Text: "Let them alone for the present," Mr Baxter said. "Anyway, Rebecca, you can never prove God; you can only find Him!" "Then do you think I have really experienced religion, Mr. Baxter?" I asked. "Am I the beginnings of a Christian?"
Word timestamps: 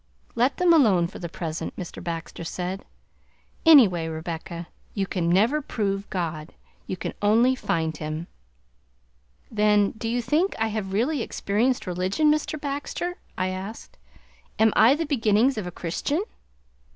"Let 0.33 0.57
them 0.57 0.73
alone 0.73 1.05
for 1.05 1.19
the 1.19 1.29
present," 1.29 1.75
Mr 1.75 2.03
Baxter 2.03 2.43
said. 2.43 2.85
"Anyway, 3.67 4.07
Rebecca, 4.07 4.67
you 4.95 5.05
can 5.05 5.29
never 5.29 5.61
prove 5.61 6.09
God; 6.09 6.55
you 6.87 6.97
can 6.97 7.13
only 7.21 7.53
find 7.53 7.95
Him!" 7.95 8.25
"Then 9.51 9.91
do 9.91 10.09
you 10.09 10.19
think 10.23 10.55
I 10.57 10.69
have 10.69 10.91
really 10.91 11.21
experienced 11.21 11.85
religion, 11.85 12.31
Mr. 12.31 12.59
Baxter?" 12.59 13.17
I 13.37 13.49
asked. 13.49 13.95
"Am 14.57 14.73
I 14.75 14.95
the 14.95 15.05
beginnings 15.05 15.55
of 15.55 15.67
a 15.67 15.71
Christian?" 15.71 16.23